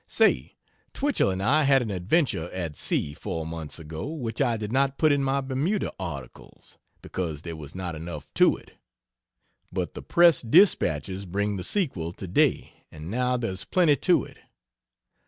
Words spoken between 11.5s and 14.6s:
the sequel today, and now there's plenty to it.